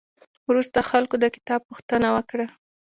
وروسته 0.49 0.79
خلکو 0.89 1.15
د 1.19 1.25
کتاب 1.35 1.59
پوښتنه 1.69 2.07
وکړه. 2.15 2.47